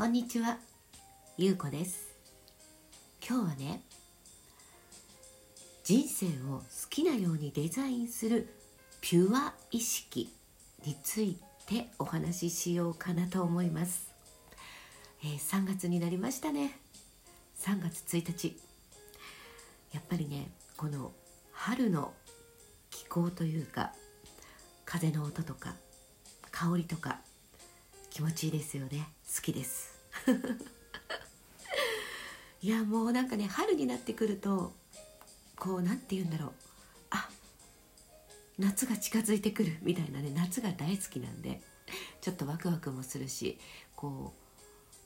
[0.00, 0.56] こんにちは、
[1.36, 2.08] ゆうこです。
[3.22, 3.82] 今日はね
[5.84, 8.48] 人生を好きなようにデザインする
[9.02, 10.32] ピュア意識
[10.86, 11.36] につい
[11.66, 14.10] てお話ししようかなと思います、
[15.22, 16.78] えー、3月になりましたね。
[17.58, 18.58] 3月1日。
[19.92, 21.12] やっぱりねこの
[21.52, 22.14] 春の
[22.88, 23.92] 気候というか
[24.86, 25.74] 風の音とか
[26.50, 27.18] 香りとか
[28.20, 29.08] 気持ちいいですよね。
[29.34, 29.94] 好きです。
[32.60, 34.74] いやもうなんかね春になってくると
[35.56, 36.52] こう何て言うんだろう。
[37.08, 37.30] あ
[38.58, 41.62] 夏が近づいてくるみたいなね夏が大好きなんで
[42.20, 43.58] ちょっとワクワクもするし
[43.96, 44.40] こう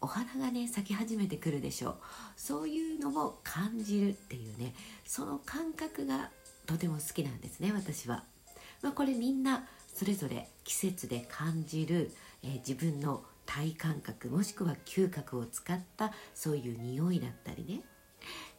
[0.00, 1.98] お花がね咲き始めてくるでしょう。
[2.36, 6.32] そういうのも感じるっていうねその感覚が
[6.66, 8.24] とても好きなんですね私は、
[8.82, 12.10] まあ、これみんなそれぞれ季節で感じる、
[12.46, 17.80] えー、自分の体感覚もしくは嗅覚を使ったそういう匂いだったりね、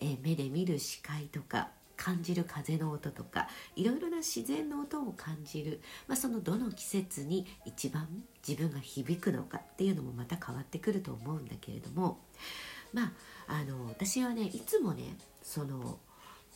[0.00, 8.06] えー、目で見る視界とか感じる風の音とかいろいろな自然の音を感じる、まあ、そのどの季節に一番
[8.46, 12.18] 自分が響くのかっていうのもまた変わってくると思うんだけれども。
[12.92, 13.12] まあ
[13.48, 15.98] あの私はねいつもねその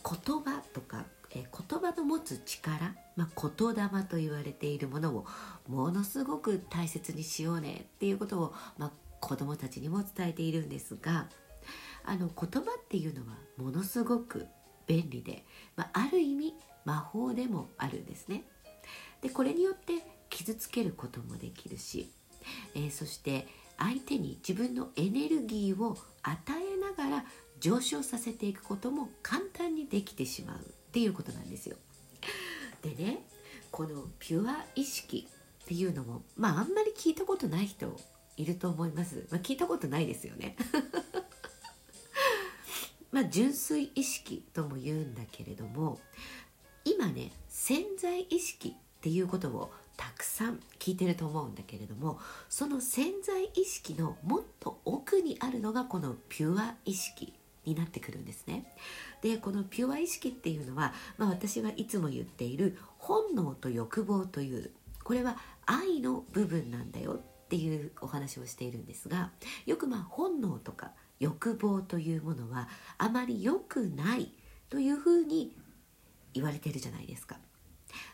[0.05, 5.27] 言葉とかえ言葉の持つ力、まあ、言霊と言われているものを
[5.69, 11.29] ものすごく大切にしようねっていうことを、まあ、子どもたちにも伝えているんですが
[12.05, 14.47] あの言葉っていうのはものすごく
[14.87, 15.45] 便利で、
[15.77, 18.43] まあ、ある意味魔法でもあるんですね。
[19.21, 22.11] でこれによって傷つけることもできるし、
[22.75, 23.47] えー、そして
[23.79, 27.25] 相手に自分のエネルギーを与えながら
[27.61, 31.77] 上昇させていくことも簡単にできてしまうっていうことなんですよ。
[32.83, 33.21] でね
[33.71, 35.29] このピュア意識
[35.65, 37.97] っていうのもまああんまり聞いたことない人
[38.37, 39.27] いると思います。
[39.31, 40.57] まあ、聞いたことないですよね。
[43.13, 46.01] まあ純粋意識とも言うんだけれども
[46.85, 52.19] 今ね潜在意識っていうことをたくさん聞いてると思うんだけれども
[52.49, 57.35] その潜在意識のもっと奥にあるのがこのピュア意識
[57.65, 58.75] になってくるんですね。
[59.23, 64.71] でこのピュア意識っていうのは、まあ、私はいつも言っている本能と欲望という
[65.05, 69.31] これは愛の部分なんだよっていうお話をしているんですが
[69.67, 74.33] よくまあ本能とか欲望というものはあまり良くない
[74.69, 75.55] というふうに
[76.33, 77.37] 言われてるじゃないですか。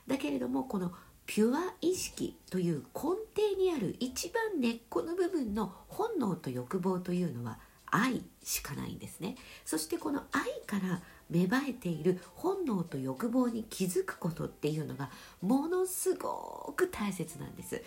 [0.06, 0.92] だけれどもこの
[1.26, 3.00] ピュア意識という根
[3.34, 7.58] 底にある一番根っこの部分の本能と欲望というのは
[7.96, 9.36] 愛しかないんですね。
[9.64, 17.82] そしてこの愛から芽生えている本能と欲望に気づくことっていうのがものすごく大切なんです。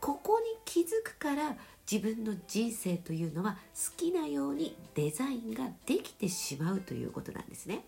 [0.00, 1.56] ここに気づくから
[1.90, 7.86] 自分の人生というのは好きなようにデザインができてしまうということなんですね。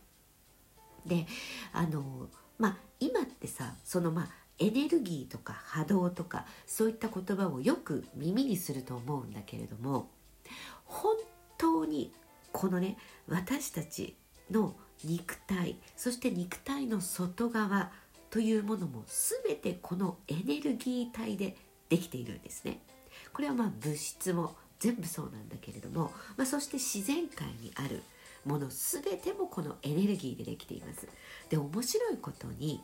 [1.05, 1.27] で
[1.73, 2.29] あの
[2.59, 4.29] まあ今ってさそのまあ
[4.59, 10.09] エネルギーとか波動とかそういった言葉をよく耳にすると思うんだけれども
[10.87, 11.17] 本
[11.59, 12.13] 当に
[12.53, 12.97] このね
[13.29, 14.17] 私たち
[14.51, 14.75] の
[15.05, 17.91] 肉体そして肉体の外側
[18.31, 19.05] というものも
[19.45, 21.57] 全てこのエネルギー体で
[21.89, 22.81] できているんですね。
[23.33, 28.03] これはまあ物質も全部そうなんだけれども、まあ、そして自然界にある
[28.45, 31.09] もの全てもこのエネルギーでできています
[31.51, 32.81] で面白いことに、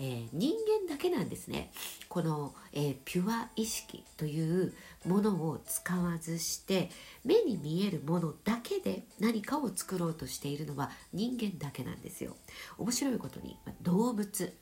[0.00, 0.54] えー、人
[0.88, 1.70] 間だけなんですね
[2.08, 4.72] この、えー、ピュア意識という
[5.06, 6.90] ものを使わずして
[7.24, 12.36] 目に見えるものだけで何かを作ろうとしているのは人間だけなんですよ。
[12.78, 14.54] 面白いことに、まあ、動物、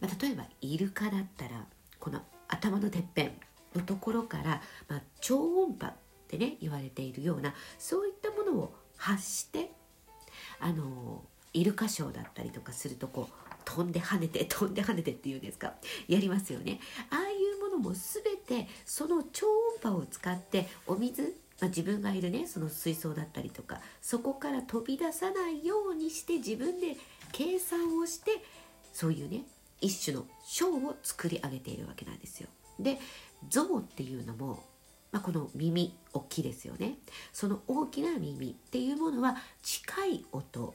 [0.00, 1.66] まあ、例えばイルカだったら
[1.98, 3.32] この頭のてっぺん
[3.74, 5.94] のところから、まあ、超音波っ
[6.28, 9.70] てね言われているようなそういったものを発して
[10.60, 11.22] あの
[11.52, 13.34] イルカショーだったりとかするとこう
[13.64, 15.74] 飛んで跳ねて飛んで跳ねてっていうんですか？
[16.08, 16.80] やりますよね。
[17.10, 19.46] ああいうものも全てその超
[19.82, 26.96] 音波を使ってお水まあ、自分がいるねその水槽だったりとかそこから飛び出さないようにして自分で
[27.32, 28.30] 計算をして
[28.92, 29.42] そういうね
[29.80, 32.48] 一種のショーを作り上げているわけなんですよ。
[32.78, 32.98] で
[33.48, 34.62] 象っていうのも
[35.10, 36.98] まあ、この耳大きいですよね
[37.32, 40.74] その大きな耳っていうものは近い音、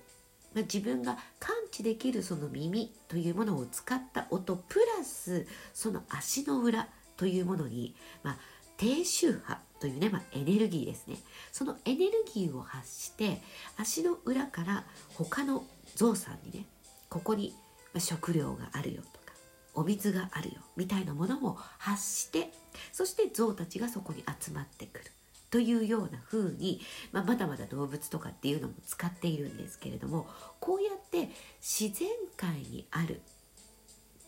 [0.55, 6.87] まあ、自分が感知できるその耳というものを使った音プラスその足の裏
[7.23, 8.37] というものに、まあ、
[8.75, 11.15] 低周波というね、まあ、エネルギーですね。
[11.53, 13.41] そのエネルギーを発して
[13.77, 14.83] 足の裏から
[15.13, 15.63] 他の
[15.95, 16.65] 象さんにね
[17.07, 17.55] ここに
[17.97, 19.33] 食料があるよとか
[19.73, 22.51] お水があるよみたいなものも発して
[22.91, 25.05] そして象たちがそこに集まってくる。
[25.49, 26.81] というような風に、
[27.13, 30.27] まあ、まだまだ動物とかっていうのも使っているんですけれども
[30.59, 31.29] こうやって
[31.61, 33.21] 自然界にある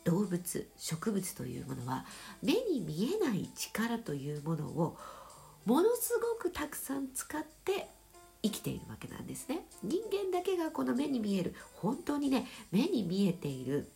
[0.05, 2.05] 動物植物というものは
[2.41, 4.97] 目に見えない力というものを
[5.65, 7.89] ものすごくたくさん使って
[8.43, 9.65] 生きているわけなんですね。
[9.83, 13.89] 人間だけがこの目に見える本当にね目に見えている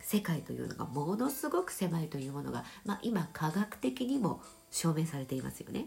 [0.00, 4.40] 世界というのがものすごく狭いというものが、まあ、今科学的にも
[4.70, 5.86] 証明されていますよね。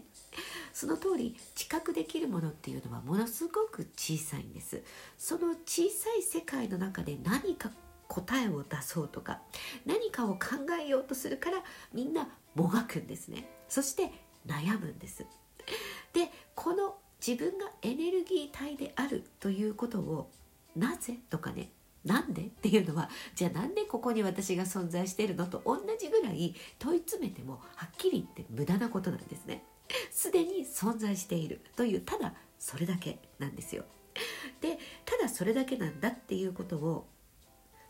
[0.72, 4.82] その通り知覚できるものっていうのはものすごく小さいんです。
[5.18, 7.70] その小さい世界の中で何か
[8.12, 9.40] 答えを出そうとか
[9.86, 10.38] 何かを考
[10.78, 11.62] えようとするから
[11.94, 13.48] みんなもがくんですね。
[13.68, 14.12] そして
[14.46, 15.24] 悩むんです。
[16.12, 20.30] でこの自分がエネルギー体であるということを
[20.76, 21.70] なぜとかね
[22.04, 25.46] なんでっていうのはじゃあなんでここに私が存在しているの？
[25.46, 29.64] と同じぐらい問い詰めてもはっきり言って無駄なことなんですね。
[30.10, 31.62] すでに存在している。
[31.76, 33.84] というただそれだけなんですよ。
[34.60, 37.06] でただそれだけなんだっていうことを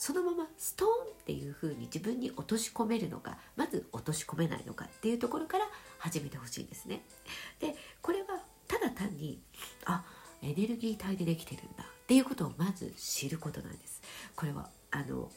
[0.03, 0.95] そのままストーンっ
[1.27, 5.65] ていう風に自分に落とし込めるのかまず落とし込めないのかっていうところから
[6.01, 7.05] 始めてほしいんですね。
[7.61, 9.41] でこれはただ単に
[9.85, 10.03] あ
[10.43, 14.03] エネルギー体でできてるんだっていうことをまず知ることなんです。
[14.35, 15.31] これはあの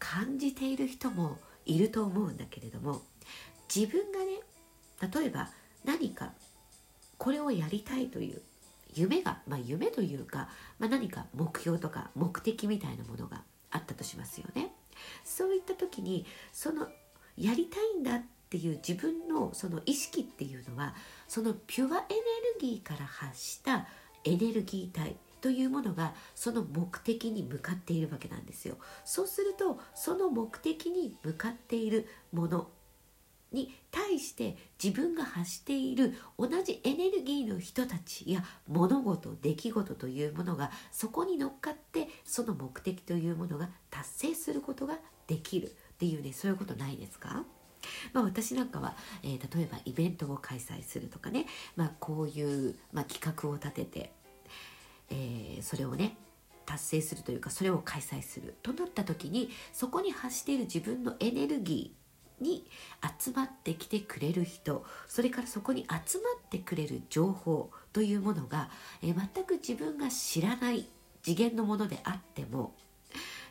[0.00, 3.02] 感じている人もいると思うんだけれども
[3.72, 4.40] 自分がね
[5.14, 5.48] 例えば
[5.84, 6.32] 何か
[7.18, 8.42] これをやりたいという
[8.94, 10.48] 夢が、まあ、夢というか、
[10.80, 13.44] まあ、何か目標とか目的みたいなものが
[13.76, 14.72] あったとしますよね。
[15.24, 16.88] そういった時にその
[17.36, 20.94] やりたいんだっていう自分のその意識っていうのは
[21.28, 23.86] そのピュアエネルギーから発した
[24.24, 28.78] エネルギー体というものがその目的に向かっているわけなんですよ。
[29.04, 32.68] そうするとその目的に向かっているもの
[33.52, 47.44] に対して自分が発している同じエネルギーの人たちや物事出来事というものがそこに乗っかってその目的というものが達成することができるっていうねそういうことないですか？
[48.12, 51.46] まあ、私なんかは、えー、例えばイベントを開催するとかね、
[51.76, 54.12] まあ、こういう、まあ、企画を立てて、
[55.10, 56.16] えー、それをね
[56.64, 62.05] 達成するというかそれを開催するとなった時にそこに発している自分のエネルギー
[62.40, 62.66] に
[63.20, 68.68] 集まってきてくれる人それからそこに集まってくれる情報というものが、
[69.02, 70.86] え全く自分が知らない
[71.22, 72.74] 次元のものであっても、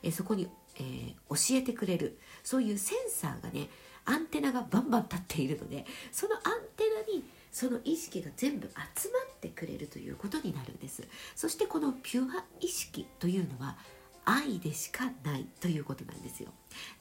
[0.04, 3.70] えそこに、えー、教えてくれるそういうセンサーがね
[4.06, 6.42] アンテナがバンバン立っているのでそのアン
[6.78, 11.04] テナにその意識が全部集まってくれるということになるんです。
[11.36, 13.78] そしてこのピュア意識というのは
[14.25, 16.50] 愛でしかないということなんですよ。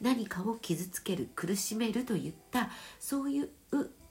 [0.01, 3.49] 何かを傷つける苦しめるといったそういう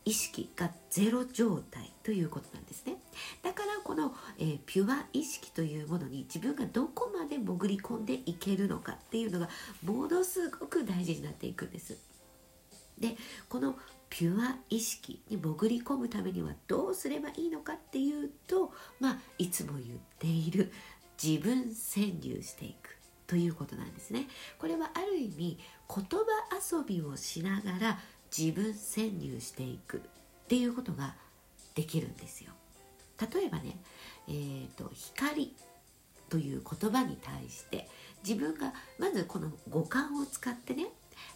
[0.05, 2.97] 意識がゼロ状態ということなんですね。
[3.41, 9.49] だからこの、えー、ピュア意識というものに自分がどこまで潜り込んでいけるのかっていうのが
[9.83, 11.97] ものすごく大事になっていくんです。
[12.99, 13.15] で
[13.49, 13.77] この
[14.09, 20.71] ピュア意識に潜り込むためにはどうすればいいのかっていうとまあいつも言っている
[21.21, 23.02] 自分潜入していく。
[23.33, 24.27] ということなんですね。
[24.59, 25.57] これはある意味
[25.89, 27.99] 言葉遊びをしながら
[28.35, 30.01] 自分潜入していくっ
[30.47, 31.15] ていうことが
[31.73, 32.51] できるんですよ。
[33.19, 33.75] 例えばね、
[34.27, 35.51] えーと、光
[36.29, 37.87] という言葉に対して
[38.23, 40.89] 自分がまずこの五感を使ってね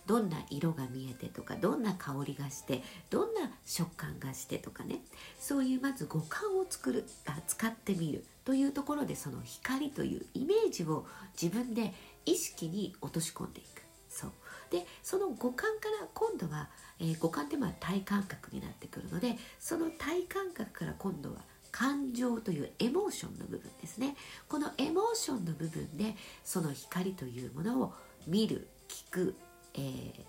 [0.05, 5.01] どんな色が見えてとかどんな香りがしてどんな食感がしてとかね。
[5.39, 11.05] そういうまず五感を作るあ使ってみるというところでその光というイメージを
[11.39, 11.93] 自分で
[12.25, 13.81] 意識に落とし込んでいく。
[14.10, 14.31] そう。
[14.72, 16.69] でその五感から今度は、
[17.00, 21.38] えー、五感ってまあ体感覚になってくるのでその体感覚から今度は
[21.72, 24.15] 感情というエモーションの部分ですね。
[24.50, 27.93] このエモーションの部分でその光というものを
[28.25, 29.36] 見る聞く
[29.77, 30.22] えー、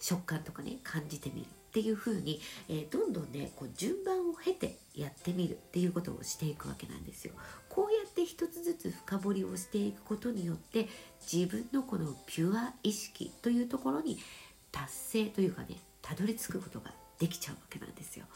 [0.00, 7.34] 食感とかね感じてみるっていう風に、えー、どんどんねこう順番を経てやってみるっていうことをしていくわけなんですよ。
[7.68, 10.88] こうやって一つずつ深掘りをしていくことによって
[11.20, 14.18] 自分のこのピュア意識というところに
[14.70, 18.26] 達成というかねたどり着くことができちゃうわけなんですよ。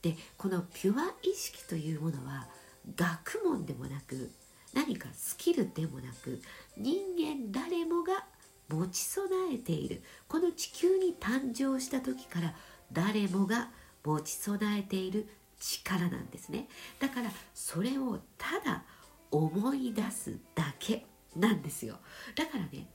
[0.00, 2.46] でこのピュア意識というものは
[2.94, 4.30] 学問でもなく
[4.72, 6.40] 何かスキルでもなく
[6.76, 8.24] 人間誰もが
[8.68, 10.02] 持ち備えている。
[10.28, 12.54] この地球に誕生した時から
[12.92, 13.70] 誰もが
[14.04, 15.28] 持ち備えている
[15.60, 16.68] 力なんですね。
[16.98, 18.84] だからそれをただ
[19.30, 21.98] 思い出すだけなんですよ。
[22.34, 22.88] だからね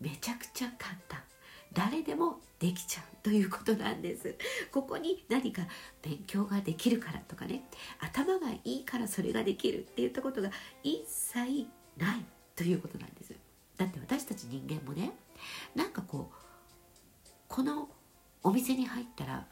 [0.00, 1.20] めちゃくちゃ簡単。
[1.72, 4.36] 誰でもできちゃうということなんです。
[4.70, 5.62] ここに何か
[6.02, 7.64] 勉強ができるからとかね
[8.00, 10.50] 頭がいいからそれができるっていったことが
[10.82, 12.24] 一切ない
[12.54, 13.21] ということなんです。
[13.82, 15.10] だって私たち人間もね
[15.74, 16.34] なんかこう
[17.48, 17.88] この
[18.44, 19.46] お店に入ったら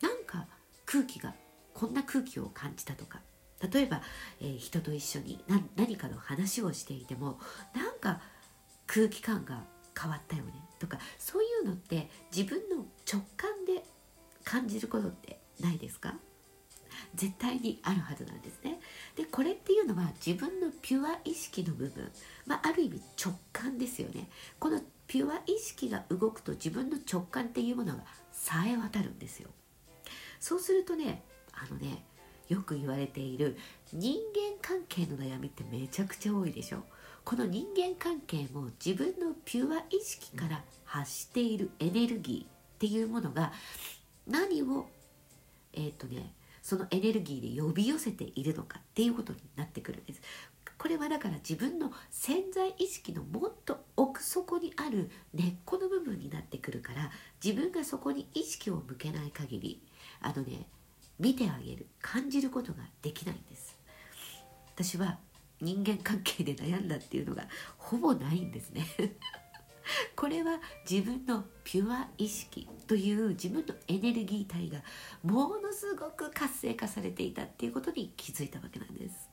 [0.00, 0.46] なんか
[0.86, 1.34] 空気が
[1.74, 3.20] こんな空気を感じたとか
[3.72, 4.00] 例えば、
[4.40, 5.38] えー、人と一緒に
[5.76, 7.38] 何かの話をしていても
[7.74, 8.20] なんか
[8.86, 9.64] 空気感が
[9.98, 13.84] 変わったよねとかそういうのって自分の直感で
[14.44, 16.14] 感じることってないですか？
[17.14, 18.80] 絶対にあるはずなんですね。
[19.16, 22.10] でこれっていうのは自分のピュア意識の部分、
[22.46, 24.28] まあ、ある意味直感ですよね。
[24.58, 29.50] このピュア意識が動くと自分の直感っていうものがさえ渡るんですよ。
[30.40, 32.04] そうするとねあのね
[32.48, 33.56] よく言われている
[33.92, 36.84] 人間関係の悩みってめちゃくちゃ多いでしょ
[37.24, 43.52] この人間関係も自分のピュア意識から発しているエネルギーっていうものが
[44.26, 44.86] 何を
[45.72, 50.22] えっ、ー、とねそのエネルギーで呼び寄せているのかっていうことになってくるんです。
[50.78, 57.10] これはだから自分の潜在意識のもっと奥底にある根っこの部分になってくるから
[57.44, 59.82] 自分がそこに意識を向けない限り
[60.20, 60.66] あのね
[61.20, 63.78] 見てあげる感じることができないんです。
[64.74, 65.18] 私は
[65.60, 67.44] 人間関係で悩んだっていうのが
[67.76, 68.86] ほぼないんですね。
[70.16, 74.82] これは自分のピュア意識という自分のエネルギー体が
[75.22, 79.30] ものすごく活性化されていたっていうことに気づいたわけなんです。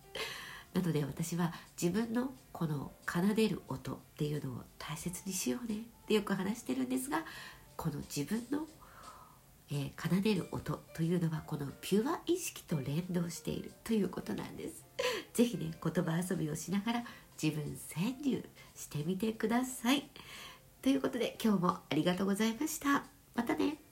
[0.74, 7.25] なので私は自分のこの奏でる音っていうのを大切にしようねってよく話してるんですが
[7.75, 8.67] この自分の
[9.74, 14.84] えー、奏でる音というのはこのピュア意識と連動しているということなんです。
[15.34, 17.03] 是非ね言葉遊びをしながら
[17.41, 18.43] 自分潜入
[18.75, 20.10] してみてください。
[20.81, 23.05] ということで今日もありがとうございました。
[23.36, 23.90] またね。